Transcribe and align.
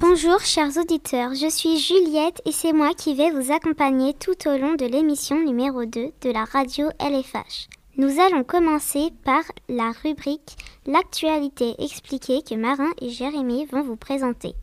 Bonjour 0.00 0.38
chers 0.38 0.76
auditeurs, 0.76 1.34
je 1.34 1.50
suis 1.50 1.76
Juliette 1.76 2.40
et 2.46 2.52
c'est 2.52 2.72
moi 2.72 2.94
qui 2.94 3.16
vais 3.16 3.32
vous 3.32 3.50
accompagner 3.50 4.14
tout 4.14 4.36
au 4.46 4.56
long 4.56 4.76
de 4.76 4.84
l'émission 4.84 5.42
numéro 5.42 5.86
2 5.86 6.12
de 6.20 6.30
la 6.30 6.44
radio 6.44 6.86
LFH. 7.00 7.66
Nous 7.96 8.20
allons 8.20 8.44
commencer 8.44 9.08
par 9.24 9.42
la 9.68 9.90
rubrique 10.04 10.56
L'actualité 10.86 11.74
expliquée 11.80 12.42
que 12.48 12.54
Marin 12.54 12.90
et 13.02 13.10
Jérémy 13.10 13.66
vont 13.66 13.82
vous 13.82 13.96
présenter. 13.96 14.54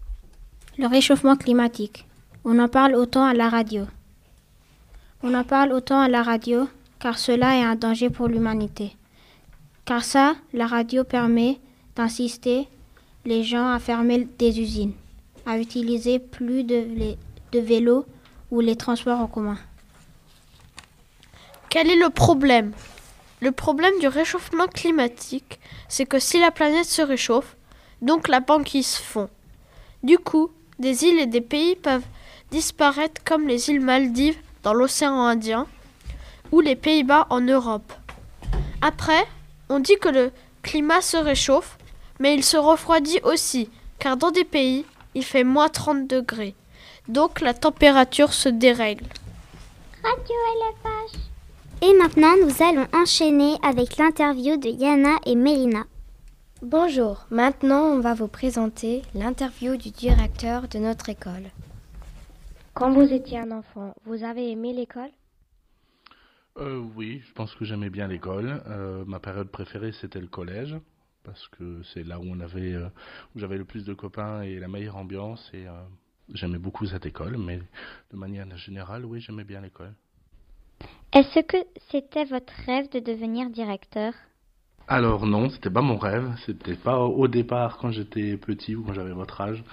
Le 0.77 0.87
réchauffement 0.87 1.35
climatique. 1.35 2.07
On 2.45 2.57
en 2.57 2.69
parle 2.69 2.95
autant 2.95 3.25
à 3.25 3.33
la 3.33 3.49
radio. 3.49 3.83
On 5.21 5.33
en 5.33 5.43
parle 5.43 5.73
autant 5.73 5.99
à 5.99 6.07
la 6.07 6.23
radio 6.23 6.65
car 6.97 7.19
cela 7.19 7.57
est 7.57 7.63
un 7.63 7.75
danger 7.75 8.09
pour 8.09 8.29
l'humanité. 8.29 8.95
Car 9.83 10.05
ça, 10.05 10.35
la 10.53 10.65
radio 10.65 11.03
permet 11.03 11.59
d'insister 11.97 12.69
les 13.25 13.43
gens 13.43 13.69
à 13.69 13.79
fermer 13.79 14.29
des 14.39 14.61
usines, 14.61 14.93
à 15.45 15.57
utiliser 15.57 16.19
plus 16.19 16.63
de, 16.63 17.15
de 17.51 17.59
vélos 17.59 18.05
ou 18.51 18.59
les 18.59 18.75
transports 18.75 19.19
en 19.19 19.27
commun. 19.27 19.57
Quel 21.69 21.89
est 21.89 21.97
le 21.97 22.09
problème? 22.09 22.71
Le 23.41 23.51
problème 23.51 23.99
du 23.99 24.07
réchauffement 24.07 24.67
climatique, 24.67 25.59
c'est 25.89 26.05
que 26.05 26.19
si 26.19 26.39
la 26.39 26.51
planète 26.51 26.85
se 26.85 27.01
réchauffe, 27.01 27.55
donc 28.01 28.27
la 28.27 28.39
banquise 28.39 28.95
fond. 28.95 29.29
Du 30.03 30.17
coup, 30.17 30.51
des 30.79 31.03
îles 31.03 31.19
et 31.19 31.25
des 31.25 31.41
pays 31.41 31.75
peuvent 31.75 32.05
disparaître 32.51 33.21
comme 33.23 33.47
les 33.47 33.69
îles 33.69 33.81
Maldives 33.81 34.37
dans 34.63 34.73
l'océan 34.73 35.19
Indien 35.21 35.67
ou 36.51 36.61
les 36.61 36.75
Pays-Bas 36.75 37.27
en 37.29 37.41
Europe. 37.41 37.91
Après, 38.81 39.25
on 39.69 39.79
dit 39.79 39.97
que 39.99 40.09
le 40.09 40.31
climat 40.63 41.01
se 41.01 41.17
réchauffe, 41.17 41.77
mais 42.19 42.35
il 42.35 42.43
se 42.43 42.57
refroidit 42.57 43.19
aussi, 43.23 43.69
car 43.99 44.15
dans 44.15 44.31
des 44.31 44.43
pays, 44.43 44.85
il 45.15 45.23
fait 45.23 45.43
moins 45.43 45.69
30 45.69 46.07
degrés. 46.07 46.53
Donc 47.07 47.41
la 47.41 47.53
température 47.53 48.33
se 48.33 48.49
dérègle. 48.49 49.05
Radio 50.03 50.35
LFH. 50.61 51.17
Et 51.81 51.93
maintenant, 51.97 52.33
nous 52.43 52.63
allons 52.63 52.87
enchaîner 52.93 53.55
avec 53.63 53.97
l'interview 53.97 54.57
de 54.57 54.69
Yana 54.69 55.17
et 55.25 55.35
Mélina. 55.35 55.83
Bonjour, 56.61 57.25
maintenant 57.29 57.83
on 57.83 57.99
va 57.99 58.13
vous 58.13 58.27
présenter 58.27 59.03
l'interview 59.13 59.75
du 59.75 59.91
directeur 59.91 60.67
de 60.67 60.79
notre 60.79 61.09
école. 61.09 61.51
Quand 62.73 62.91
vous 62.91 63.13
étiez 63.13 63.39
un 63.39 63.51
enfant, 63.51 63.93
vous 64.05 64.23
avez 64.23 64.51
aimé 64.51 64.73
l'école? 64.73 65.11
Euh, 66.57 66.81
Oui, 66.95 67.21
je 67.27 67.33
pense 67.33 67.53
que 67.55 67.65
j'aimais 67.65 67.89
bien 67.89 68.07
l'école. 68.07 68.63
Euh, 68.67 69.03
ma 69.05 69.19
période 69.19 69.49
préférée 69.49 69.91
c'était 69.91 70.19
le 70.21 70.27
collège 70.27 70.75
parce 71.25 71.47
que 71.49 71.81
c'est 71.93 72.03
là 72.03 72.19
où 72.19 72.23
on 72.25 72.39
avait, 72.39 72.73
euh, 72.73 72.87
où 73.35 73.39
j'avais 73.39 73.57
le 73.57 73.65
plus 73.65 73.83
de 73.83 73.93
copains 73.93 74.41
et 74.41 74.59
la 74.59 74.67
meilleure 74.67 74.97
ambiance 74.97 75.49
et 75.53 75.67
euh, 75.67 75.71
j'aimais 76.33 76.59
beaucoup 76.59 76.85
cette 76.85 77.05
école. 77.05 77.37
Mais 77.37 77.59
de 78.11 78.17
manière 78.17 78.45
générale, 78.57 79.05
oui, 79.05 79.19
j'aimais 79.19 79.43
bien 79.43 79.61
l'école. 79.61 79.93
Est-ce 81.13 81.39
que 81.41 81.57
c'était 81.89 82.25
votre 82.25 82.53
rêve 82.65 82.89
de 82.91 82.99
devenir 82.99 83.49
directeur? 83.49 84.13
Alors 84.87 85.25
non, 85.25 85.49
c'était 85.49 85.69
pas 85.69 85.81
mon 85.81 85.97
rêve. 85.97 86.35
C'était 86.45 86.75
pas 86.75 86.99
au 86.99 87.27
départ 87.27 87.77
quand 87.77 87.91
j'étais 87.91 88.37
petit 88.37 88.75
ou 88.75 88.83
quand 88.83 88.93
j'avais 88.93 89.13
votre 89.13 89.39
âge. 89.41 89.63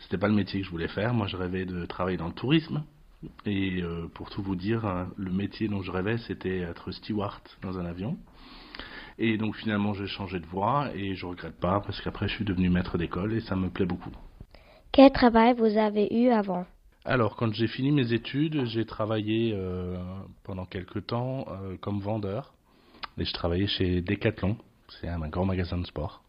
C'était 0.00 0.18
pas 0.18 0.28
le 0.28 0.34
métier 0.34 0.60
que 0.60 0.66
je 0.66 0.70
voulais 0.70 0.88
faire. 0.88 1.14
Moi, 1.14 1.26
je 1.26 1.36
rêvais 1.36 1.64
de 1.64 1.86
travailler 1.86 2.16
dans 2.16 2.26
le 2.26 2.32
tourisme. 2.32 2.82
Et 3.44 3.82
euh, 3.82 4.08
pour 4.14 4.30
tout 4.30 4.42
vous 4.42 4.56
dire, 4.56 4.84
hein, 4.84 5.08
le 5.16 5.30
métier 5.30 5.68
dont 5.68 5.82
je 5.82 5.90
rêvais, 5.90 6.18
c'était 6.18 6.58
être 6.58 6.90
steward 6.92 7.40
dans 7.62 7.78
un 7.78 7.86
avion. 7.86 8.18
Et 9.18 9.38
donc 9.38 9.56
finalement, 9.56 9.94
j'ai 9.94 10.06
changé 10.06 10.38
de 10.40 10.46
voie 10.46 10.90
et 10.94 11.14
je 11.14 11.26
regrette 11.26 11.58
pas 11.58 11.80
parce 11.80 12.00
qu'après, 12.00 12.28
je 12.28 12.34
suis 12.34 12.44
devenu 12.44 12.68
maître 12.68 12.98
d'école 12.98 13.32
et 13.32 13.40
ça 13.40 13.56
me 13.56 13.70
plaît 13.70 13.86
beaucoup. 13.86 14.12
Quel 14.92 15.10
travail 15.12 15.54
vous 15.54 15.78
avez 15.78 16.08
eu 16.12 16.30
avant? 16.30 16.66
Alors, 17.04 17.36
quand 17.36 17.52
j'ai 17.52 17.68
fini 17.68 17.92
mes 17.92 18.12
études, 18.12 18.64
j'ai 18.64 18.84
travaillé 18.84 19.52
euh, 19.54 19.96
pendant 20.42 20.64
quelques 20.64 21.06
temps 21.06 21.46
euh, 21.48 21.76
comme 21.76 22.00
vendeur. 22.00 22.52
Et 23.18 23.24
je 23.24 23.32
travaillais 23.32 23.68
chez 23.68 24.02
Decathlon, 24.02 24.56
c'est 25.00 25.08
un 25.08 25.28
grand 25.28 25.46
magasin 25.46 25.78
de 25.78 25.86
sport. 25.86 26.22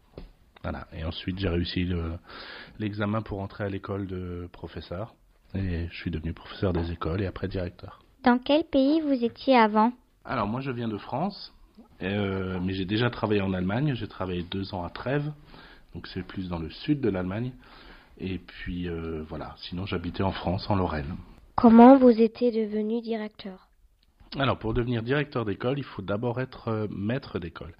Voilà. 0.64 0.88
Et 0.94 1.03
ensuite, 1.03 1.40
j'ai 1.40 1.50
réussi 1.50 1.90
l'examen 2.80 3.22
pour 3.22 3.42
entrer 3.42 3.66
à 3.66 3.70
l'école 3.70 4.08
de 4.08 4.47
professeur. 4.52 5.16
Et 5.56 5.88
je 5.90 5.96
suis 5.96 6.12
devenu 6.12 6.34
professeur 6.34 6.74
des 6.74 6.92
écoles 6.92 7.22
et 7.22 7.26
après 7.26 7.47
directeur. 7.47 8.00
Dans 8.24 8.38
quel 8.38 8.64
pays 8.64 9.02
vous 9.02 9.24
étiez 9.24 9.58
avant? 9.58 9.92
Alors, 10.26 10.47
moi, 10.47 10.62
je 10.62 10.72
viens 10.72 10.88
de 10.88 10.97
France. 10.97 11.53
Euh, 12.02 12.59
mais 12.62 12.74
j'ai 12.74 12.85
déjà 12.85 13.09
travaillé 13.09 13.41
en 13.41 13.53
Allemagne. 13.53 13.94
J'ai 13.96 14.08
travaillé 14.08 14.44
deux 14.44 14.74
ans 14.74 14.84
à 14.84 14.90
Trèves. 14.90 15.31
Donc, 15.94 16.08
c'est 16.08 16.24
plus 16.24 16.50
dans 16.50 16.59
le 16.59 16.69
sud 16.69 17.02
de 17.02 17.09
l'Allemagne. 17.09 17.52
Et 18.19 18.38
puis, 18.40 18.88
euh, 18.88 19.24
voilà. 19.28 19.56
Sinon, 19.58 19.85
j'habitais 19.85 20.24
en 20.24 20.31
France, 20.31 20.69
en 20.69 20.75
Lorraine. 20.75 21.16
Comment 21.56 21.97
vous 21.97 22.22
étiez 22.22 22.52
devenu 22.52 23.02
directeur? 23.02 23.68
Alors, 24.38 24.59
pour 24.59 24.74
devenir 24.74 25.03
directeur 25.03 25.46
d'école, 25.46 25.80
il 25.80 25.84
faut 25.84 26.02
d'abord 26.02 26.40
être 26.40 26.68
euh, 26.68 26.88
maître 26.90 27.40
d'école. 27.40 27.74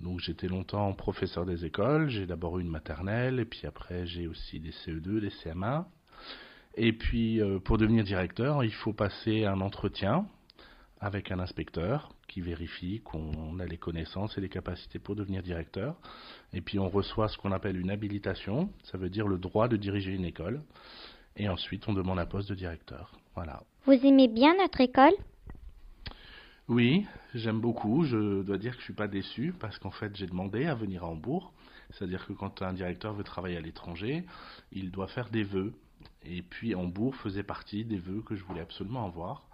Donc 0.00 0.20
j'étais 0.20 0.46
longtemps 0.46 0.92
professeur 0.92 1.44
des 1.44 1.64
écoles, 1.64 2.08
j'ai 2.08 2.26
d'abord 2.26 2.58
eu 2.58 2.62
une 2.62 2.68
maternelle, 2.68 3.40
et 3.40 3.44
puis 3.44 3.66
après 3.66 4.06
j'ai 4.06 4.28
aussi 4.28 4.60
des 4.60 4.70
CE2, 4.70 5.20
des 5.20 5.30
CM1. 5.30 5.84
Et 6.76 6.92
puis 6.92 7.40
euh, 7.40 7.58
pour 7.58 7.78
devenir 7.78 8.04
directeur, 8.04 8.62
il 8.62 8.72
faut 8.72 8.92
passer 8.92 9.44
un 9.44 9.60
entretien 9.60 10.26
avec 11.00 11.32
un 11.32 11.40
inspecteur 11.40 12.12
qui 12.38 12.40
vérifie 12.40 13.00
qu'on 13.00 13.58
a 13.58 13.66
les 13.66 13.78
connaissances 13.78 14.38
et 14.38 14.40
les 14.40 14.48
capacités 14.48 15.00
pour 15.00 15.16
devenir 15.16 15.42
directeur. 15.42 15.96
Et 16.52 16.60
puis 16.60 16.78
on 16.78 16.88
reçoit 16.88 17.26
ce 17.26 17.36
qu'on 17.36 17.50
appelle 17.50 17.76
une 17.80 17.90
habilitation, 17.90 18.70
ça 18.84 18.96
veut 18.96 19.10
dire 19.10 19.26
le 19.26 19.38
droit 19.38 19.66
de 19.66 19.76
diriger 19.76 20.12
une 20.12 20.24
école. 20.24 20.62
Et 21.36 21.48
ensuite 21.48 21.88
on 21.88 21.92
demande 21.94 22.20
un 22.20 22.26
poste 22.26 22.48
de 22.48 22.54
directeur. 22.54 23.10
Voilà. 23.34 23.64
Vous 23.86 23.92
aimez 23.92 24.28
bien 24.28 24.56
notre 24.56 24.80
école? 24.80 25.14
Oui, 26.68 27.06
j'aime 27.34 27.60
beaucoup. 27.60 28.04
Je 28.04 28.42
dois 28.42 28.58
dire 28.58 28.74
que 28.74 28.78
je 28.78 28.84
suis 28.84 28.92
pas 28.92 29.08
déçu 29.08 29.52
parce 29.58 29.78
qu'en 29.78 29.90
fait, 29.90 30.14
j'ai 30.14 30.26
demandé 30.26 30.66
à 30.66 30.74
venir 30.74 31.02
à 31.02 31.08
Hambourg. 31.08 31.52
C'est-à-dire 31.90 32.24
que 32.26 32.34
quand 32.34 32.62
un 32.62 32.72
directeur 32.72 33.14
veut 33.14 33.24
travailler 33.24 33.56
à 33.56 33.60
l'étranger, 33.60 34.24
il 34.70 34.90
doit 34.90 35.08
faire 35.08 35.30
des 35.30 35.42
vœux. 35.42 35.72
Et 36.24 36.42
puis 36.42 36.74
Hambourg 36.74 37.16
faisait 37.16 37.42
partie 37.42 37.84
des 37.84 37.98
vœux 37.98 38.22
que 38.22 38.36
je 38.36 38.44
voulais 38.44 38.60
absolument 38.60 39.06
avoir. 39.06 39.48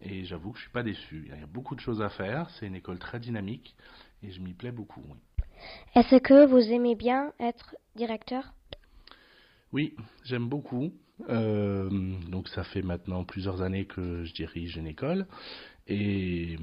Et 0.00 0.24
j'avoue 0.24 0.52
que 0.52 0.58
je 0.58 0.62
suis 0.62 0.72
pas 0.72 0.82
déçu. 0.82 1.24
Il 1.26 1.40
y 1.40 1.42
a 1.42 1.46
beaucoup 1.46 1.74
de 1.74 1.80
choses 1.80 2.02
à 2.02 2.08
faire. 2.08 2.48
C'est 2.50 2.66
une 2.66 2.76
école 2.76 2.98
très 2.98 3.18
dynamique 3.18 3.74
et 4.22 4.30
je 4.30 4.40
m'y 4.40 4.52
plais 4.52 4.72
beaucoup. 4.72 5.02
Oui. 5.08 5.18
Est-ce 5.94 6.16
que 6.16 6.46
vous 6.46 6.72
aimez 6.72 6.94
bien 6.94 7.32
être 7.40 7.74
directeur? 7.96 8.54
Oui, 9.72 9.94
j'aime 10.24 10.48
beaucoup. 10.48 10.92
Euh, 11.28 11.90
donc 12.30 12.48
ça 12.48 12.62
fait 12.62 12.82
maintenant 12.82 13.24
plusieurs 13.24 13.60
années 13.62 13.86
que 13.86 14.22
je 14.22 14.32
dirige 14.34 14.76
une 14.76 14.86
école 14.86 15.26
et 15.88 16.56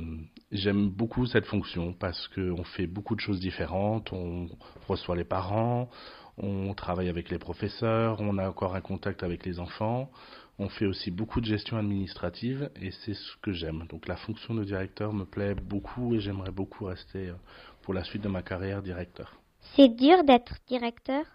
j'aime 0.51 0.89
beaucoup 0.89 1.25
cette 1.25 1.45
fonction 1.45 1.93
parce 1.93 2.27
qu'on 2.29 2.63
fait 2.63 2.87
beaucoup 2.87 3.15
de 3.15 3.19
choses 3.19 3.39
différentes, 3.39 4.13
on 4.13 4.47
reçoit 4.87 5.15
les 5.15 5.25
parents, 5.25 5.89
on 6.37 6.73
travaille 6.73 7.09
avec 7.09 7.29
les 7.29 7.39
professeurs, 7.39 8.21
on 8.21 8.37
a 8.37 8.47
encore 8.47 8.75
un 8.75 8.81
contact 8.81 9.23
avec 9.23 9.45
les 9.45 9.59
enfants, 9.59 10.09
on 10.57 10.69
fait 10.69 10.85
aussi 10.85 11.11
beaucoup 11.11 11.41
de 11.41 11.45
gestion 11.45 11.77
administrative 11.77 12.69
et 12.81 12.91
c'est 12.91 13.13
ce 13.13 13.35
que 13.41 13.51
j'aime. 13.51 13.85
Donc 13.89 14.07
la 14.07 14.15
fonction 14.15 14.53
de 14.53 14.63
directeur 14.63 15.13
me 15.13 15.25
plaît 15.25 15.55
beaucoup 15.55 16.15
et 16.15 16.19
j'aimerais 16.19 16.51
beaucoup 16.51 16.85
rester 16.85 17.33
pour 17.81 17.93
la 17.93 18.03
suite 18.03 18.21
de 18.21 18.29
ma 18.29 18.41
carrière 18.41 18.81
directeur. 18.81 19.37
C'est 19.75 19.89
dur 19.89 20.23
d'être 20.23 20.55
directeur? 20.67 21.25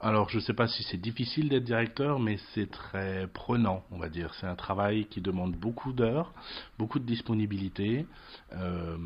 Alors, 0.00 0.28
je 0.28 0.36
ne 0.36 0.42
sais 0.42 0.52
pas 0.52 0.68
si 0.68 0.82
c'est 0.82 1.00
difficile 1.00 1.48
d'être 1.48 1.64
directeur, 1.64 2.18
mais 2.18 2.38
c'est 2.52 2.70
très 2.70 3.26
prenant, 3.26 3.82
on 3.90 3.96
va 3.96 4.10
dire. 4.10 4.34
C'est 4.34 4.46
un 4.46 4.54
travail 4.54 5.06
qui 5.06 5.22
demande 5.22 5.56
beaucoup 5.56 5.94
d'heures, 5.94 6.30
beaucoup 6.78 6.98
de 6.98 7.06
disponibilité. 7.06 8.04
Euh, 8.52 8.98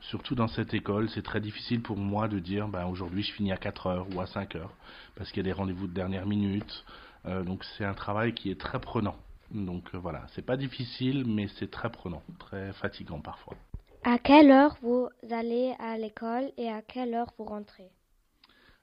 surtout 0.00 0.34
dans 0.34 0.48
cette 0.48 0.72
école, 0.72 1.10
c'est 1.10 1.20
très 1.20 1.42
difficile 1.42 1.82
pour 1.82 1.98
moi 1.98 2.26
de 2.26 2.38
dire, 2.38 2.68
ben, 2.68 2.86
aujourd'hui, 2.86 3.22
je 3.22 3.32
finis 3.32 3.52
à 3.52 3.58
4 3.58 3.86
heures 3.86 4.06
ou 4.14 4.20
à 4.20 4.26
5 4.26 4.56
heures, 4.56 4.72
parce 5.16 5.30
qu'il 5.30 5.38
y 5.38 5.46
a 5.46 5.52
des 5.52 5.52
rendez-vous 5.52 5.88
de 5.88 5.92
dernière 5.92 6.24
minute. 6.24 6.84
Euh, 7.26 7.42
donc, 7.42 7.64
c'est 7.76 7.84
un 7.84 7.94
travail 7.94 8.34
qui 8.34 8.50
est 8.50 8.60
très 8.60 8.80
prenant. 8.80 9.16
Donc, 9.50 9.84
euh, 9.94 9.98
voilà, 9.98 10.26
c'est 10.34 10.44
pas 10.44 10.56
difficile, 10.56 11.24
mais 11.26 11.48
c'est 11.58 11.70
très 11.70 11.90
prenant, 11.90 12.22
très 12.38 12.72
fatigant 12.74 13.20
parfois. 13.20 13.54
À 14.04 14.18
quelle 14.18 14.50
heure 14.50 14.76
vous 14.82 15.08
allez 15.30 15.74
à 15.78 15.96
l'école 15.98 16.50
et 16.56 16.68
à 16.68 16.82
quelle 16.82 17.14
heure 17.14 17.32
vous 17.38 17.44
rentrez? 17.44 17.90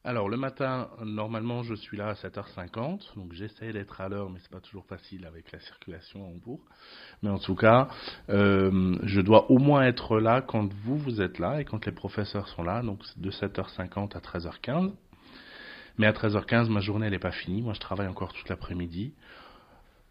Alors 0.06 0.28
le 0.28 0.36
matin, 0.36 0.90
normalement, 1.01 1.63
je 1.63 1.75
suis 1.75 1.95
là 1.95 2.10
à 2.10 2.13
7h50, 2.13 3.16
donc 3.16 3.31
j'essaie 3.31 3.72
d'être 3.72 4.01
à 4.01 4.10
l'heure, 4.10 4.30
mais 4.30 4.40
c'est 4.42 4.51
pas 4.51 4.60
toujours 4.60 4.86
facile 4.86 5.25
avec 5.25 5.50
la 5.54 5.62
circulation 5.62 6.25
en 6.25 6.31
Hambourg. 6.31 6.60
Mais 7.22 7.30
en 7.30 7.39
tout 7.39 7.56
cas, 7.56 7.88
euh, 8.30 8.98
je 9.04 9.22
dois 9.22 9.50
au 9.50 9.60
moins 9.60 9.84
être 9.84 10.19
là 10.19 10.42
quand 10.42 10.74
vous 10.84 10.98
vous 10.98 11.22
êtes 11.22 11.39
là 11.39 11.62
et 11.62 11.66
quand 11.66 11.86
les 11.86 11.94
professeurs 11.94 12.50
sont 12.50 12.63
là, 12.63 12.81
donc 12.81 13.00
de 13.16 13.31
7h50 13.31 14.18
à 14.18 14.19
13h15. 14.19 14.92
Mais 15.98 16.07
à 16.07 16.12
13h15, 16.12 16.69
ma 16.69 16.80
journée 16.80 17.10
n'est 17.10 17.19
pas 17.19 17.31
finie. 17.31 17.62
Moi, 17.62 17.74
je 17.74 17.80
travaille 17.80 18.07
encore 18.07 18.34
toute 18.34 18.50
l'après-midi. 18.50 19.13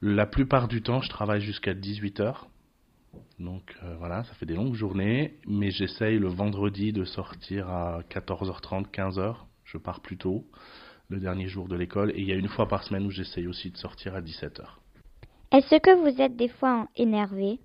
La 0.01 0.27
plupart 0.27 0.69
du 0.69 0.83
temps, 0.83 1.01
je 1.01 1.09
travaille 1.09 1.41
jusqu'à 1.41 1.75
18h. 1.75 2.35
Donc 3.39 3.77
euh, 3.83 3.95
voilà, 3.99 4.25
ça 4.25 4.35
fait 4.35 4.47
des 4.47 4.55
longues 4.55 4.75
journées, 4.75 5.35
mais 5.47 5.71
j'essaye 5.71 6.19
le 6.19 6.29
vendredi 6.29 6.93
de 6.93 7.05
sortir 7.05 7.69
à 7.69 8.01
14h30, 8.11 8.91
15h 8.91 9.37
je 9.73 9.79
pars 9.79 10.01
plus 10.01 10.17
tôt. 10.17 10.45
le 11.09 11.19
dernier 11.19 11.47
jour 11.47 11.69
de 11.69 11.77
l'école. 11.77 12.11
Et 12.13 12.21
il 12.21 12.27
y 12.27 12.33
a 12.33 12.37
une 12.37 12.49
fois 12.49 12.67
par 12.69 12.85
semaine 12.85 13.05
où 13.05 13.11
j'essaye 13.11 13.47
aussi 13.47 13.71
de 13.71 13.77
sortir 13.77 14.15
à 14.15 14.23
17h. 14.23 14.63
Est-ce 15.53 15.79
que 15.79 15.95
vous 16.01 16.23
êtes 16.23 16.37
des 16.37 16.49
fois 16.49 16.89
énervé 16.97 17.61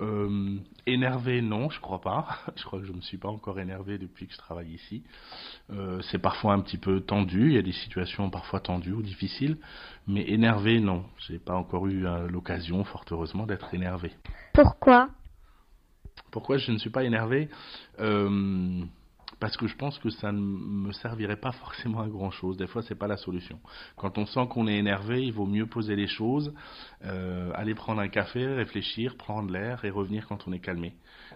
euh, 0.00 0.58
énervé, 0.86 1.40
non, 1.40 1.70
je 1.70 1.80
crois 1.80 2.00
pas. 2.00 2.26
Je 2.56 2.64
crois 2.64 2.80
que 2.80 2.86
je 2.86 2.92
me 2.92 3.00
suis 3.00 3.18
pas 3.18 3.28
encore 3.28 3.60
énervé 3.60 3.98
depuis 3.98 4.26
que 4.26 4.32
je 4.32 4.38
travaille 4.38 4.72
ici. 4.72 5.04
Euh, 5.70 6.00
c'est 6.10 6.18
parfois 6.18 6.52
un 6.54 6.60
petit 6.60 6.78
peu 6.78 7.00
tendu. 7.00 7.48
Il 7.48 7.54
y 7.54 7.58
a 7.58 7.62
des 7.62 7.72
situations 7.72 8.28
parfois 8.30 8.60
tendues 8.60 8.92
ou 8.92 9.02
difficiles, 9.02 9.56
mais 10.06 10.28
énervé, 10.28 10.80
non. 10.80 11.04
J'ai 11.26 11.38
pas 11.38 11.54
encore 11.54 11.86
eu 11.86 12.06
euh, 12.06 12.28
l'occasion, 12.28 12.82
fort 12.84 13.04
heureusement, 13.10 13.46
d'être 13.46 13.72
énervé. 13.72 14.12
Pourquoi? 14.52 15.10
Pourquoi 16.30 16.58
je 16.58 16.72
ne 16.72 16.78
suis 16.78 16.90
pas 16.90 17.04
énervé? 17.04 17.48
Euh, 18.00 18.84
parce 19.44 19.58
que 19.58 19.66
je 19.66 19.76
pense 19.76 19.98
que 19.98 20.08
ça 20.08 20.32
ne 20.32 20.40
me 20.40 20.90
servirait 20.92 21.36
pas 21.36 21.52
forcément 21.64 22.00
à 22.00 22.08
grand 22.08 22.30
chose. 22.30 22.56
Des 22.56 22.66
fois, 22.66 22.80
c'est 22.80 22.94
pas 22.94 23.06
la 23.06 23.18
solution. 23.18 23.60
Quand 23.94 24.16
on 24.16 24.24
sent 24.24 24.46
qu'on 24.48 24.66
est 24.66 24.78
énervé, 24.78 25.22
il 25.22 25.34
vaut 25.34 25.44
mieux 25.44 25.66
poser 25.66 25.96
les 25.96 26.06
choses, 26.06 26.54
euh, 27.04 27.50
aller 27.54 27.74
prendre 27.74 28.00
un 28.00 28.08
café, 28.08 28.46
réfléchir, 28.46 29.18
prendre 29.18 29.52
l'air 29.52 29.84
et 29.84 29.90
revenir 29.90 30.26
quand 30.28 30.48
on 30.48 30.52
est 30.54 30.60
calmé. 30.60 30.94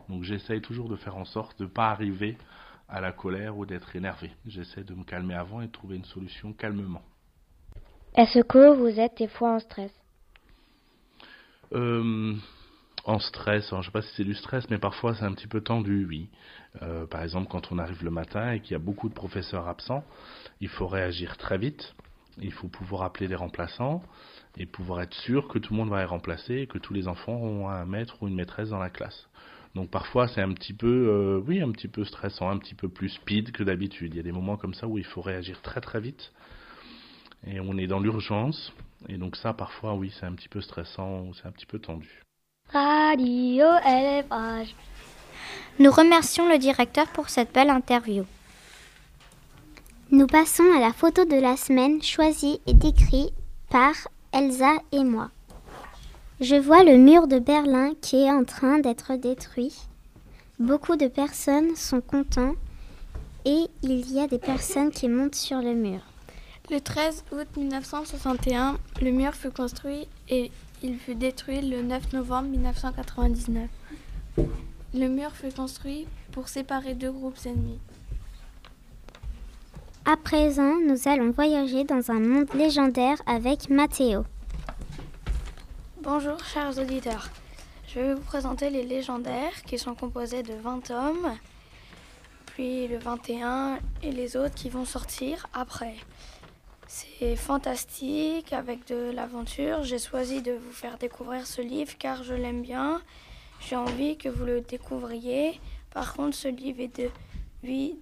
Donc, 0.09 0.23
j'essaye 0.23 0.63
toujours 0.63 0.89
de 0.89 0.97
faire 0.97 1.19
en 1.19 1.27
sorte 1.27 1.59
de 1.59 1.65
ne 1.65 1.69
pas 1.69 1.91
arriver 1.91 2.39
à 2.89 3.03
la 3.03 3.13
colère 3.13 3.59
ou 3.59 3.67
d'être 3.67 3.95
énervé. 3.95 4.31
J'essaie 4.47 4.85
de 4.85 4.95
me 4.95 5.05
calmer 5.05 5.35
avant 5.35 5.61
et 5.61 5.67
de 5.67 5.73
trouver 5.73 5.97
une 5.97 6.07
solution 6.07 6.55
calmement. 6.55 7.03
Est-ce 8.17 8.41
que 8.41 8.75
vous 8.75 8.99
êtes 8.99 9.19
des 9.19 9.29
fois 9.29 9.57
en 9.57 9.59
stress? 9.59 9.93
Euh, 11.75 12.33
en 13.05 13.19
stress, 13.19 13.71
je 13.71 13.77
ne 13.77 13.83
sais 13.83 13.91
pas 13.91 14.03
si 14.03 14.15
c'est 14.17 14.25
du 14.25 14.35
stress, 14.35 14.69
mais 14.71 14.79
parfois 14.79 15.15
c'est 15.15 15.25
un 15.25 15.33
petit 15.33 15.47
peu 15.47 15.61
tendu, 15.61 16.07
oui. 16.07 16.29
Euh, 16.83 17.07
par 17.07 17.23
exemple, 17.23 17.49
quand 17.51 17.73
on 17.73 17.79
arrive 17.79 18.05
le 18.05 18.11
matin 18.11 18.53
et 18.53 18.61
qu'il 18.61 18.73
y 18.73 18.75
a 18.75 18.81
beaucoup 18.81 19.09
de 19.09 19.15
professeurs 19.15 19.69
absents, 19.69 20.05
il 20.61 20.69
faut 20.69 20.87
réagir 20.87 21.37
très 21.37 21.59
vite. 21.59 21.95
Il 22.41 22.53
faut 22.53 22.69
pouvoir 22.69 23.03
appeler 23.03 23.27
des 23.27 23.35
remplaçants 23.35 24.03
et 24.57 24.67
pouvoir 24.67 25.03
être 25.03 25.15
sûr 25.15 25.49
que 25.49 25.59
tout 25.59 25.73
le 25.73 25.79
monde 25.79 25.91
va 25.91 26.03
être 26.03 26.11
remplacé 26.11 26.55
et 26.59 26.67
que 26.67 26.79
tous 26.79 26.95
les 26.95 27.09
enfants 27.09 27.37
ont 27.37 27.69
un 27.69 27.85
maître 27.85 28.23
ou 28.23 28.29
une 28.29 28.35
maîtresse 28.35 28.69
dans 28.71 28.79
la 28.79 28.91
classe. 28.91 29.29
Donc 29.75 29.91
parfois 29.91 30.29
c'est 30.29 30.41
un 30.41 30.53
petit 30.53 30.73
peu, 30.73 31.09
euh, 31.09 31.43
oui, 31.47 31.61
un 31.61 31.71
petit 31.73 31.89
peu 31.89 32.05
stressant, 32.05 32.49
un 32.49 32.59
petit 32.59 32.75
peu 32.75 32.89
plus 32.89 33.09
speed 33.09 33.53
que 33.53 33.63
d'habitude. 33.65 34.15
Il 34.15 34.17
y 34.17 34.21
a 34.21 34.23
des 34.23 34.33
moments 34.33 34.57
comme 34.57 34.75
ça 34.75 34.87
où 34.87 34.99
il 34.99 35.05
faut 35.05 35.21
réagir 35.21 35.61
très 35.63 35.81
très 35.81 36.01
vite 36.01 36.33
et 37.47 37.61
on 37.61 37.77
est 37.77 37.87
dans 37.87 38.01
l'urgence. 38.01 38.73
Et 39.09 39.17
donc 39.17 39.37
ça, 39.37 39.53
parfois, 39.53 39.95
oui, 39.95 40.13
c'est 40.19 40.27
un 40.27 40.35
petit 40.35 40.49
peu 40.49 40.61
stressant, 40.61 41.33
c'est 41.35 41.47
un 41.47 41.53
petit 41.53 41.67
peu 41.67 41.79
tendu. 41.79 42.23
Radio 42.71 43.65
Élevage. 43.87 44.75
Nous 45.79 45.91
remercions 45.91 46.47
le 46.51 46.59
directeur 46.59 47.07
pour 47.07 47.31
cette 47.31 47.55
belle 47.55 47.71
interview. 47.71 48.27
Nous 50.11 50.27
passons 50.27 50.71
à 50.77 50.79
la 50.79 50.93
photo 50.93 51.25
de 51.25 51.37
la 51.37 51.57
semaine 51.57 52.03
choisie 52.03 52.61
et 52.67 52.75
décrite 52.75 53.33
par 53.71 53.95
Elsa 54.33 54.75
et 54.93 55.03
moi. 55.03 55.31
Je 56.43 56.57
vois 56.57 56.85
le 56.85 56.99
mur 56.99 57.27
de 57.27 57.39
Berlin 57.39 57.93
qui 58.03 58.17
est 58.17 58.31
en 58.31 58.45
train 58.45 58.81
d'être 58.81 59.15
détruit. 59.17 59.75
Beaucoup 60.59 60.97
de 60.97 61.09
personnes 61.09 61.75
sont 61.75 62.03
contents 62.03 62.55
et 63.47 63.65
il 63.83 64.13
y 64.13 64.21
a 64.21 64.27
des 64.27 64.39
personnes 64.39 64.91
qui 64.91 65.09
montent 65.09 65.37
sur 65.37 65.63
le 65.63 65.73
mur. 65.73 66.01
Le 66.71 66.83
13 66.83 67.25
août 67.33 67.47
1961, 67.57 68.77
le 69.01 69.11
mur 69.11 69.33
fut 69.33 69.51
construit 69.51 70.07
et 70.29 70.51
il 70.83 70.99
fut 70.99 71.15
détruit 71.15 71.61
le 71.61 71.83
9 71.83 72.13
novembre 72.13 72.49
1999. 72.49 73.69
Le 74.95 75.09
mur 75.09 75.33
fut 75.33 75.53
construit 75.53 76.07
pour 76.33 76.49
séparer 76.49 76.95
deux 76.95 77.11
groupes 77.11 77.39
ennemis. 77.45 77.81
À 80.05 80.17
présent, 80.17 80.75
nous 80.87 81.09
allons 81.09 81.31
voyager 81.31 81.85
dans 81.85 82.11
un 82.11 82.21
monde 82.21 82.49
légendaire 82.55 83.19
avec 83.27 83.69
Mathéo. 83.69 84.25
Bonjour 86.01 86.43
chers 86.45 86.79
auditeurs. 86.79 87.29
Je 87.89 88.01
vais 88.01 88.15
vous 88.15 88.23
présenter 88.23 88.71
les 88.71 88.85
légendaires 88.85 89.63
qui 89.67 89.79
sont 89.79 89.95
composés 89.95 90.43
de 90.43 90.55
20 90.55 90.91
hommes, 90.91 91.35
puis 92.47 92.87
le 92.87 92.99
21 92.99 93.79
et 94.03 94.13
les 94.13 94.37
autres 94.37 94.55
qui 94.55 94.71
vont 94.71 94.85
sortir 94.85 95.47
après. 95.53 95.97
C'est 96.91 97.37
fantastique 97.37 98.55
avec 98.55 98.87
de 98.87 99.11
l'aventure. 99.11 99.85
J'ai 99.85 99.99
choisi 99.99 100.41
de 100.41 100.53
vous 100.53 100.73
faire 100.73 100.97
découvrir 100.97 101.47
ce 101.47 101.61
livre 101.61 101.93
car 101.99 102.25
je 102.25 102.33
l'aime 102.33 102.63
bien. 102.63 103.03
J'ai 103.61 103.77
envie 103.77 104.17
que 104.17 104.31
vous 104.31 104.47
le 104.47 104.63
découvriez. 104.63 105.61
Par 105.91 106.15
contre, 106.15 106.35
ce 106.35 106.49
livre 106.49 106.81
est 106.81 106.99
de 106.99 107.11
8 107.63 107.99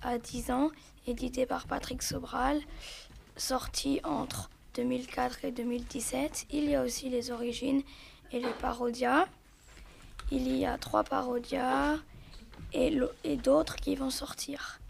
à 0.00 0.16
10 0.16 0.50
ans, 0.50 0.70
édité 1.06 1.44
par 1.44 1.66
Patrick 1.66 2.02
Sobral, 2.02 2.62
sorti 3.36 4.00
entre 4.02 4.48
2004 4.76 5.44
et 5.44 5.50
2017. 5.52 6.46
Il 6.52 6.70
y 6.70 6.74
a 6.74 6.82
aussi 6.82 7.10
les 7.10 7.30
origines 7.30 7.82
et 8.32 8.40
les 8.40 8.54
parodias. 8.62 9.26
Il 10.30 10.56
y 10.56 10.64
a 10.64 10.78
trois 10.78 11.04
parodias 11.04 11.98
et, 12.72 12.98
et 13.24 13.36
d'autres 13.36 13.76
qui 13.76 13.94
vont 13.94 14.10
sortir. 14.10 14.80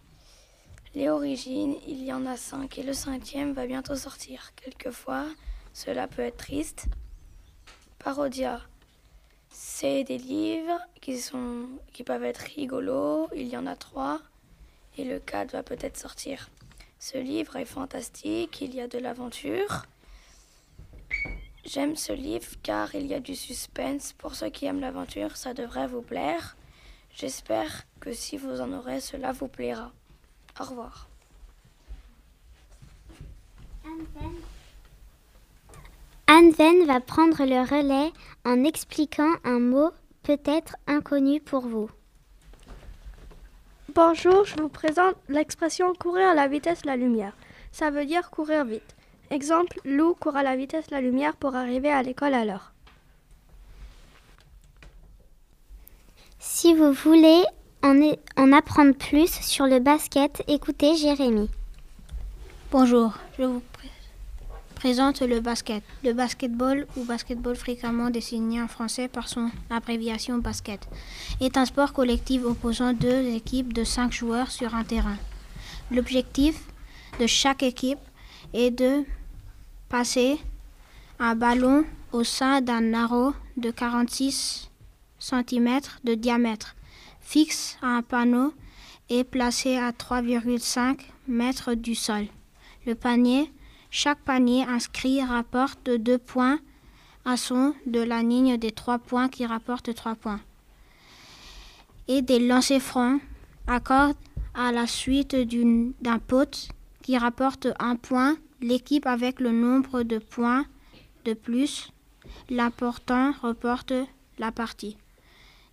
Les 0.96 1.10
origines, 1.10 1.76
il 1.86 2.02
y 2.02 2.10
en 2.10 2.24
a 2.24 2.38
cinq 2.38 2.78
et 2.78 2.82
le 2.82 2.94
cinquième 2.94 3.52
va 3.52 3.66
bientôt 3.66 3.96
sortir. 3.96 4.54
Quelquefois, 4.56 5.26
cela 5.74 6.08
peut 6.08 6.22
être 6.22 6.38
triste. 6.38 6.86
Parodia, 7.98 8.62
c'est 9.50 10.04
des 10.04 10.16
livres 10.16 10.80
qui, 11.02 11.18
sont, 11.18 11.68
qui 11.92 12.02
peuvent 12.02 12.24
être 12.24 12.38
rigolos. 12.38 13.28
Il 13.36 13.46
y 13.46 13.58
en 13.58 13.66
a 13.66 13.76
trois 13.76 14.22
et 14.96 15.04
le 15.04 15.18
quatre 15.18 15.52
va 15.52 15.62
peut-être 15.62 15.98
sortir. 15.98 16.48
Ce 16.98 17.18
livre 17.18 17.56
est 17.56 17.66
fantastique, 17.66 18.62
il 18.62 18.74
y 18.74 18.80
a 18.80 18.88
de 18.88 18.96
l'aventure. 18.96 19.84
J'aime 21.66 21.96
ce 21.96 22.14
livre 22.14 22.48
car 22.62 22.94
il 22.94 23.04
y 23.06 23.12
a 23.12 23.20
du 23.20 23.36
suspense. 23.36 24.14
Pour 24.14 24.34
ceux 24.34 24.48
qui 24.48 24.64
aiment 24.64 24.80
l'aventure, 24.80 25.36
ça 25.36 25.52
devrait 25.52 25.88
vous 25.88 26.00
plaire. 26.00 26.56
J'espère 27.14 27.82
que 28.00 28.14
si 28.14 28.38
vous 28.38 28.62
en 28.62 28.72
aurez, 28.72 29.02
cela 29.02 29.32
vous 29.32 29.48
plaira. 29.48 29.92
Au 30.58 30.64
revoir. 30.64 31.08
Anne 36.28 36.50
va 36.86 37.00
prendre 37.00 37.44
le 37.44 37.60
relais 37.62 38.12
en 38.44 38.64
expliquant 38.64 39.32
un 39.44 39.60
mot 39.60 39.90
peut-être 40.22 40.76
inconnu 40.86 41.40
pour 41.40 41.66
vous. 41.66 41.90
Bonjour, 43.94 44.44
je 44.44 44.56
vous 44.56 44.68
présente 44.68 45.14
l'expression 45.28 45.94
courir 45.94 46.28
à 46.28 46.34
la 46.34 46.48
vitesse 46.48 46.82
de 46.82 46.88
la 46.88 46.96
lumière. 46.96 47.36
Ça 47.72 47.90
veut 47.90 48.04
dire 48.04 48.30
courir 48.30 48.64
vite. 48.64 48.96
Exemple, 49.30 49.80
Lou 49.84 50.14
court 50.14 50.36
à 50.36 50.42
la 50.42 50.56
vitesse 50.56 50.88
de 50.88 50.94
la 50.94 51.00
lumière 51.00 51.36
pour 51.36 51.54
arriver 51.56 51.90
à 51.90 52.02
l'école 52.02 52.34
à 52.34 52.44
l'heure. 52.44 52.72
Si 56.38 56.74
vous 56.74 56.92
voulez 56.92 57.44
en, 58.36 58.52
apprendre 58.52 58.94
plus 58.94 59.30
sur 59.42 59.66
le 59.66 59.78
basket, 59.78 60.42
écoutez 60.48 60.96
Jérémy. 60.96 61.48
Bonjour, 62.72 63.12
je 63.38 63.44
vous 63.44 63.62
présente 64.74 65.20
le 65.20 65.38
basket. 65.38 65.84
Le 66.02 66.12
basketball, 66.12 66.86
ou 66.96 67.04
basketball 67.04 67.54
fréquemment 67.54 68.10
désigné 68.10 68.60
en 68.60 68.66
français 68.66 69.06
par 69.06 69.28
son 69.28 69.50
abréviation 69.70 70.38
basket, 70.38 70.88
est 71.40 71.56
un 71.56 71.64
sport 71.64 71.92
collectif 71.92 72.44
opposant 72.44 72.92
deux 72.92 73.24
équipes 73.34 73.72
de 73.72 73.84
cinq 73.84 74.12
joueurs 74.12 74.50
sur 74.50 74.74
un 74.74 74.82
terrain. 74.82 75.16
L'objectif 75.92 76.64
de 77.20 77.26
chaque 77.28 77.62
équipe 77.62 78.00
est 78.52 78.72
de 78.72 79.04
passer 79.88 80.38
un 81.20 81.36
ballon 81.36 81.84
au 82.10 82.24
sein 82.24 82.60
d'un 82.60 82.94
arrow 82.94 83.32
de 83.56 83.70
46 83.70 84.70
cm 85.20 85.80
de 86.02 86.14
diamètre 86.14 86.75
fixe 87.26 87.76
à 87.82 87.88
un 87.96 88.02
panneau 88.02 88.54
et 89.08 89.24
placé 89.24 89.76
à 89.76 89.90
3,5 89.90 91.00
mètres 91.26 91.74
du 91.74 91.96
sol. 91.96 92.26
Le 92.86 92.94
panier, 92.94 93.50
chaque 93.90 94.20
panier 94.20 94.62
inscrit 94.62 95.20
rapporte 95.22 95.90
deux 95.90 96.18
points 96.18 96.60
à 97.24 97.36
son 97.36 97.74
de 97.84 97.98
la 97.98 98.22
ligne 98.22 98.56
des 98.58 98.70
trois 98.70 99.00
points 99.00 99.28
qui 99.28 99.44
rapportent 99.44 99.92
trois 99.92 100.14
points. 100.14 100.40
Et 102.06 102.22
des 102.22 102.38
lancers 102.38 102.80
francs 102.80 103.20
accordent 103.66 104.16
à 104.54 104.70
la 104.70 104.86
suite 104.86 105.34
d'un 106.00 106.20
pote 106.20 106.68
qui 107.02 107.18
rapporte 107.18 107.66
un 107.80 107.96
point 107.96 108.36
l'équipe 108.60 109.06
avec 109.06 109.40
le 109.40 109.50
nombre 109.50 110.04
de 110.04 110.18
points 110.18 110.64
de 111.24 111.34
plus. 111.34 111.90
L'important 112.50 113.32
reporte 113.42 113.92
la 114.38 114.52
partie. 114.52 114.96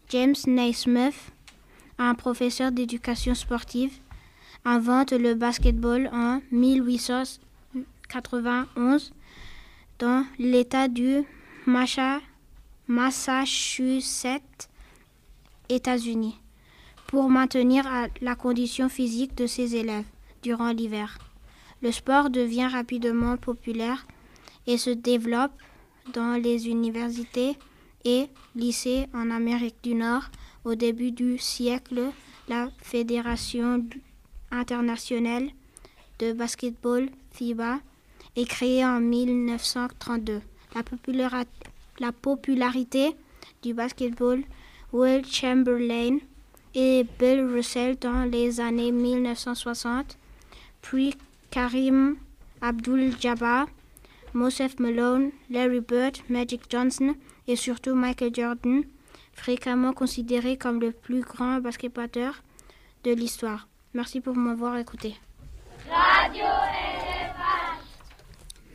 James 0.09 0.35
Naismith 0.47 1.31
un 1.97 2.15
professeur 2.15 2.71
d'éducation 2.71 3.35
sportive, 3.35 3.91
invente 4.65 5.11
le 5.11 5.35
basketball 5.35 6.09
en 6.13 6.41
1891 6.51 9.13
dans 9.99 10.25
l'État 10.39 10.87
du 10.87 11.23
Massachusetts, 12.87 14.69
États-Unis, 15.69 16.39
pour 17.07 17.29
maintenir 17.29 17.85
la 18.21 18.35
condition 18.35 18.87
physique 18.89 19.35
de 19.35 19.47
ses 19.47 19.75
élèves 19.75 20.05
durant 20.41 20.71
l'hiver. 20.71 21.17
Le 21.81 21.91
sport 21.91 22.29
devient 22.29 22.67
rapidement 22.67 23.37
populaire 23.37 24.05
et 24.67 24.77
se 24.77 24.89
développe 24.89 25.53
dans 26.13 26.41
les 26.41 26.67
universités 26.67 27.57
et 28.05 28.27
lycées 28.55 29.07
en 29.13 29.31
Amérique 29.31 29.77
du 29.83 29.95
Nord. 29.95 30.23
Au 30.65 30.75
début 30.75 31.11
du 31.11 31.37
siècle, 31.37 32.11
la 32.47 32.69
Fédération 32.81 33.83
internationale 34.49 35.49
de 36.19 36.31
basketball 36.31 37.09
FIBA 37.33 37.79
est 38.37 38.47
créée 38.47 38.85
en 38.85 39.01
1932. 39.01 40.41
La, 40.73 41.43
la 41.99 42.11
popularité 42.13 43.15
du 43.61 43.73
basketball 43.73 44.41
Will 44.93 45.25
Chamberlain 45.25 46.19
et 46.75 47.05
Bill 47.19 47.41
Russell 47.41 47.97
dans 47.99 48.23
les 48.23 48.61
années 48.61 48.91
1960, 48.91 50.17
puis 50.81 51.13
Karim 51.51 52.15
Abdul-Jabbar, 52.61 53.67
Mosef 54.33 54.79
Malone, 54.79 55.31
Larry 55.49 55.81
Bird, 55.81 56.17
Magic 56.29 56.61
Johnson 56.69 57.15
et 57.47 57.55
surtout 57.57 57.93
Michael 57.95 58.33
Jordan, 58.33 58.83
fréquemment 59.33 59.93
considéré 59.93 60.57
comme 60.57 60.79
le 60.79 60.91
plus 60.91 61.21
grand 61.21 61.59
basketballeur 61.59 62.41
de 63.03 63.11
l'histoire. 63.11 63.67
Merci 63.93 64.21
pour 64.21 64.35
m'avoir 64.35 64.77
écouté. 64.77 65.15
Radio 65.89 66.45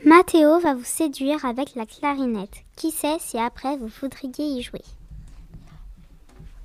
Mathéo 0.04 0.60
va 0.60 0.74
vous 0.74 0.84
séduire 0.84 1.44
avec 1.44 1.74
la 1.74 1.86
clarinette. 1.86 2.64
Qui 2.76 2.90
sait 2.90 3.18
si 3.18 3.38
après 3.38 3.76
vous 3.76 3.90
voudriez 4.00 4.46
y 4.46 4.62
jouer? 4.62 4.82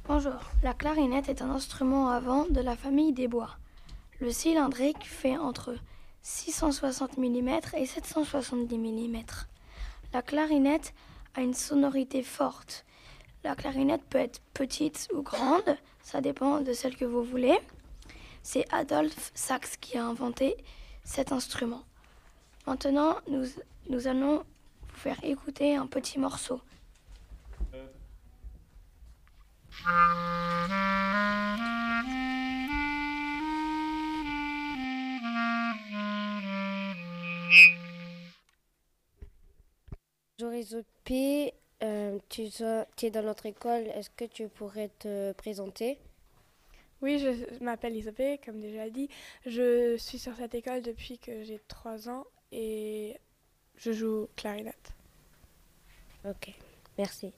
Bonjour, 0.07 0.51
la 0.62 0.73
clarinette 0.73 1.29
est 1.29 1.41
un 1.41 1.50
instrument 1.50 2.09
à 2.09 2.19
vent 2.19 2.45
de 2.50 2.62
la 2.62 2.75
famille 2.75 3.13
des 3.13 3.27
bois. 3.27 3.57
Le 4.19 4.31
cylindrique 4.31 5.03
fait 5.03 5.38
entre 5.38 5.75
660 6.21 7.17
mm 7.17 7.50
et 7.77 7.85
770 7.85 8.77
mm. 8.77 9.23
La 10.13 10.21
clarinette 10.21 10.93
a 11.35 11.41
une 11.41 11.53
sonorité 11.53 12.21
forte. 12.21 12.85
La 13.43 13.55
clarinette 13.55 14.03
peut 14.09 14.19
être 14.19 14.41
petite 14.53 15.09
ou 15.13 15.21
grande, 15.21 15.77
ça 16.01 16.21
dépend 16.21 16.62
de 16.62 16.71
celle 16.71 16.95
que 16.95 17.03
vous 17.03 17.23
voulez. 17.23 17.59
C'est 18.41 18.65
Adolphe 18.73 19.31
Sax 19.33 19.77
qui 19.77 19.97
a 19.97 20.05
inventé 20.05 20.55
cet 21.03 21.31
instrument. 21.31 21.83
Maintenant, 22.65 23.17
nous, 23.27 24.07
allons 24.07 24.38
vous 24.38 24.95
faire 24.95 25.21
écouter 25.23 25.75
un 25.75 25.88
petit 25.88 26.19
morceau. 26.19 26.62
Isopé, 40.63 41.53
euh, 41.84 42.18
tu, 42.30 42.44
es 42.44 43.10
dans 43.12 43.24
notre 43.24 43.46
école, 43.46 43.88
est-ce 43.88 44.10
que 44.10 44.25
tu 44.25 44.48
pourrais 44.48 44.90
te 45.00 45.34
présenter? 45.34 45.98
Oui, 47.02 47.20
je 47.20 47.62
m'appelle 47.62 47.96
Isopé, 47.96 48.40
comme 48.46 48.62
déjà 48.62 48.90
dit. 48.90 49.10
Je 49.46 49.98
suis 49.98 50.18
sur 50.18 50.36
cette 50.38 50.56
école 50.56 50.82
depuis 50.82 51.18
que 51.18 51.44
j'ai 51.44 51.60
3 51.68 52.08
ans 52.08 52.25
et 52.54 53.18
je 53.75 53.92
joue 53.92 54.28
clarinette. 54.38 54.94
Ok, 56.25 56.54
merci. 56.98 57.34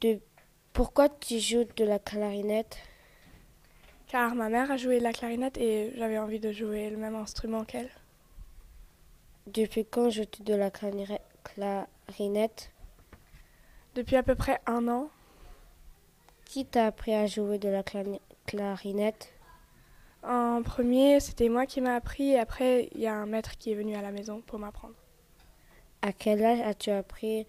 De 0.00 0.20
pourquoi 0.72 1.08
tu 1.08 1.40
joues 1.40 1.64
de 1.76 1.84
la 1.84 1.98
clarinette? 1.98 2.78
Car 4.06 4.36
ma 4.36 4.48
mère 4.48 4.70
a 4.70 4.76
joué 4.76 4.98
de 5.00 5.04
la 5.04 5.12
clarinette 5.12 5.58
et 5.58 5.92
j'avais 5.96 6.18
envie 6.18 6.38
de 6.38 6.52
jouer 6.52 6.88
le 6.90 6.98
même 6.98 7.16
instrument 7.16 7.64
qu'elle. 7.64 7.90
Depuis 9.48 9.84
quand 9.84 10.08
joues-tu 10.10 10.42
de 10.44 10.54
la 10.54 10.70
clarinette? 10.70 11.20
Depuis 13.94 14.16
à 14.16 14.22
peu 14.22 14.34
près 14.34 14.60
un 14.66 14.88
an. 14.88 15.10
Qui 16.44 16.66
t'a 16.66 16.86
appris 16.86 17.14
à 17.14 17.26
jouer 17.26 17.58
de 17.58 17.68
la 17.68 17.82
clarinette? 17.82 19.32
En 20.22 20.62
premier, 20.62 21.18
c'était 21.18 21.48
moi 21.48 21.66
qui 21.66 21.80
m'a 21.80 21.94
appris 21.94 22.30
et 22.32 22.38
après, 22.38 22.90
il 22.92 23.00
y 23.00 23.06
a 23.06 23.14
un 23.14 23.26
maître 23.26 23.56
qui 23.58 23.72
est 23.72 23.74
venu 23.74 23.94
à 23.96 24.02
la 24.02 24.10
maison 24.12 24.42
pour 24.42 24.58
m'apprendre. 24.58 24.94
À 26.02 26.12
quel 26.12 26.44
âge 26.44 26.60
as-tu 26.60 26.90
appris 26.90 27.46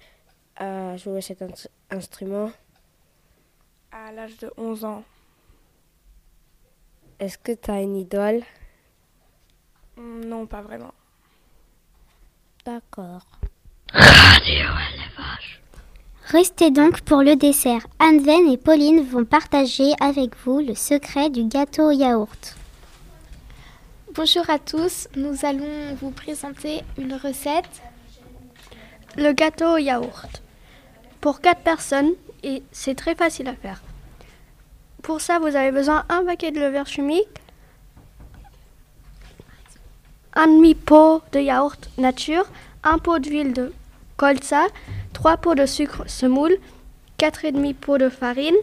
à 0.55 0.95
jouer 0.97 1.21
cet 1.21 1.43
instrument? 1.91 2.51
À 3.91 4.11
l'âge 4.11 4.37
de 4.37 4.51
11 4.57 4.85
ans. 4.85 5.03
Est-ce 7.19 7.37
que 7.37 7.51
tu 7.51 7.71
as 7.71 7.81
une 7.81 7.97
idole? 7.97 8.41
Non, 9.97 10.47
pas 10.47 10.61
vraiment. 10.61 10.93
D'accord. 12.65 13.39
Restez 16.33 16.71
donc 16.71 17.01
pour 17.01 17.21
le 17.21 17.35
dessert. 17.35 17.85
Anne-Ven 17.99 18.47
et 18.47 18.57
Pauline 18.57 19.03
vont 19.03 19.23
partager 19.23 19.93
avec 19.99 20.35
vous 20.43 20.61
le 20.61 20.73
secret 20.73 21.29
du 21.29 21.43
gâteau 21.43 21.89
au 21.89 21.91
yaourt. 21.91 22.55
Bonjour 24.15 24.49
à 24.49 24.57
tous, 24.57 25.07
nous 25.15 25.45
allons 25.45 25.93
vous 26.01 26.09
présenter 26.09 26.81
une 26.97 27.13
recette. 27.13 27.83
Le 29.15 29.31
gâteau 29.33 29.75
au 29.75 29.77
yaourt. 29.77 30.41
Pour 31.21 31.39
4 31.39 31.61
personnes, 31.61 32.13
et 32.41 32.63
c'est 32.71 32.95
très 32.95 33.13
facile 33.13 33.47
à 33.47 33.53
faire. 33.53 33.83
Pour 35.03 35.21
ça, 35.21 35.37
vous 35.37 35.55
avez 35.55 35.71
besoin 35.71 36.03
d'un 36.09 36.25
paquet 36.25 36.49
de 36.49 36.59
levure 36.59 36.87
chimique, 36.87 37.27
un 40.33 40.47
demi-pot 40.47 41.21
de 41.31 41.41
yaourt 41.41 41.91
nature, 41.99 42.47
un 42.83 42.97
pot 42.97 43.19
d'huile 43.19 43.53
de 43.53 43.71
colza, 44.17 44.63
trois 45.13 45.37
pots 45.37 45.55
de 45.55 45.65
sucre 45.65 46.03
semoule, 46.07 46.57
quatre 47.17 47.45
et 47.45 47.51
demi 47.51 47.73
pots 47.73 47.97
de 47.97 48.09
farine, 48.09 48.55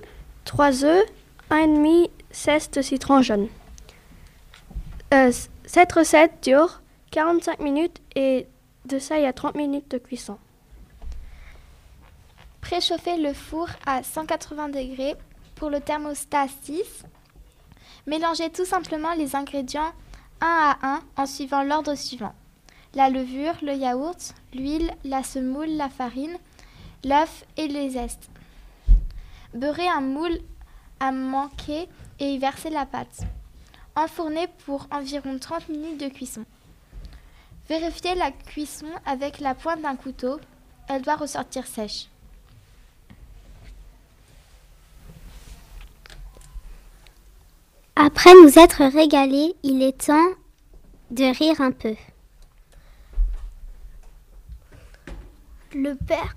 trois 0.45 0.85
œufs, 0.85 1.05
un 1.51 1.67
demi 1.67 2.11
cesse 2.31 2.71
de 2.71 2.83
citron 2.83 3.23
jaune. 3.23 3.49
Euh, 5.15 5.33
cette 5.65 5.93
recette 5.93 6.43
dure 6.43 6.83
45 7.11 7.61
minutes 7.61 8.01
et 8.15 8.47
de 8.85 8.99
ça 8.99 9.19
il 9.19 9.25
y 9.25 9.27
a 9.27 9.33
30 9.33 9.55
minutes 9.55 9.91
de 9.91 9.99
cuisson. 9.99 10.39
Préchauffez 12.61 13.17
le 13.17 13.33
four 13.33 13.69
à 13.87 14.03
180 14.03 14.69
degrés 14.69 15.15
pour 15.57 15.71
le 15.71 15.81
thermostat 15.81 16.47
6. 16.63 17.05
Mélangez 18.07 18.51
tout 18.51 18.65
simplement 18.65 19.13
les 19.15 19.35
ingrédients 19.35 19.93
un 20.41 20.77
à 20.81 20.87
un 20.87 21.01
en 21.17 21.27
suivant 21.27 21.63
l'ordre 21.63 21.95
suivant. 21.97 22.35
La 22.95 23.09
levure, 23.09 23.55
le 23.63 23.75
yaourt, 23.75 24.35
l'huile, 24.53 24.91
la 25.05 25.23
semoule, 25.23 25.71
la 25.77 25.89
farine, 25.89 26.37
l'œuf 27.05 27.45
et 27.57 27.69
les 27.69 27.91
zestes. 27.91 28.29
Beurrez 29.55 29.89
un 29.89 30.01
moule 30.01 30.39
à 30.99 31.13
manquer 31.13 31.89
et 32.19 32.35
y 32.35 32.39
versez 32.39 32.71
la 32.71 32.87
pâte. 32.87 33.21
Enfournez 33.95 34.49
pour 34.65 34.87
environ 34.91 35.39
30 35.39 35.69
minutes 35.69 36.01
de 36.01 36.09
cuisson. 36.09 36.45
Vérifiez 37.69 38.17
la 38.17 38.33
cuisson 38.33 38.89
avec 39.07 39.39
la 39.39 39.55
pointe 39.55 39.83
d'un 39.83 39.97
couteau. 39.97 40.41
Elle 40.89 41.03
doit 41.03 41.17
ressortir 41.17 41.67
sèche. 41.67 42.09
Après 47.95 48.33
nous 48.43 48.59
être 48.59 48.83
régalés, 48.85 49.55
il 49.63 49.83
est 49.83 50.07
temps 50.07 50.31
de 51.11 51.25
rire 51.37 51.61
un 51.61 51.71
peu. 51.71 51.95
Le 55.75 55.95
père 55.95 56.35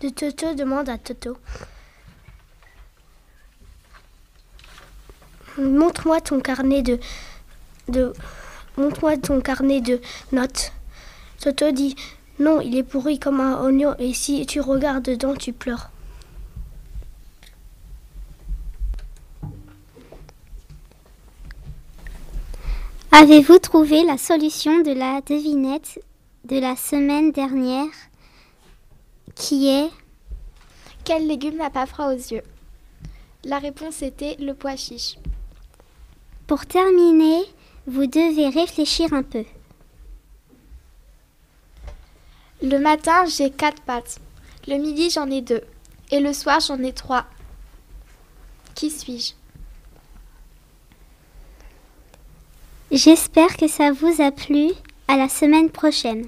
de 0.00 0.08
Toto 0.08 0.54
demande 0.54 0.88
à 0.88 0.96
Toto 0.96 1.36
Montre-moi 5.58 6.22
ton 6.22 6.40
carnet 6.40 6.82
de, 6.82 8.12
montre-moi 8.78 9.18
ton 9.18 9.42
carnet 9.42 9.82
de 9.82 10.00
notes. 10.32 10.72
Toto 11.40 11.70
dit 11.72 11.94
Non, 12.38 12.62
il 12.62 12.74
est 12.74 12.82
pourri 12.82 13.18
comme 13.18 13.40
un 13.40 13.60
oignon 13.62 13.94
et 13.98 14.14
si 14.14 14.46
tu 14.46 14.62
regardes 14.62 15.04
dedans, 15.04 15.34
tu 15.34 15.52
pleures. 15.52 15.90
Avez-vous 23.12 23.58
trouvé 23.58 24.04
la 24.04 24.16
solution 24.16 24.80
de 24.80 24.92
la 24.92 25.20
devinette 25.20 26.00
de 26.44 26.58
la 26.58 26.76
semaine 26.76 27.32
dernière? 27.32 28.09
Qui 29.34 29.68
est? 29.68 29.90
Quel 31.04 31.26
légume 31.26 31.56
n'a 31.56 31.70
pas 31.70 31.86
froid 31.86 32.06
aux 32.06 32.16
yeux? 32.16 32.42
La 33.44 33.58
réponse 33.58 34.02
était 34.02 34.36
le 34.38 34.54
pois 34.54 34.76
chiche. 34.76 35.16
Pour 36.46 36.66
terminer, 36.66 37.42
vous 37.86 38.06
devez 38.06 38.48
réfléchir 38.48 39.12
un 39.12 39.22
peu. 39.22 39.44
Le 42.62 42.78
matin, 42.78 43.24
j'ai 43.24 43.50
quatre 43.50 43.80
pattes. 43.82 44.18
Le 44.68 44.76
midi, 44.76 45.08
j'en 45.10 45.30
ai 45.30 45.40
deux. 45.40 45.62
Et 46.10 46.20
le 46.20 46.32
soir, 46.32 46.60
j'en 46.60 46.78
ai 46.82 46.92
trois. 46.92 47.24
Qui 48.74 48.90
suis-je? 48.90 49.32
J'espère 52.90 53.56
que 53.56 53.68
ça 53.68 53.92
vous 53.92 54.20
a 54.20 54.30
plu. 54.30 54.72
À 55.08 55.16
la 55.16 55.28
semaine 55.28 55.70
prochaine. 55.70 56.26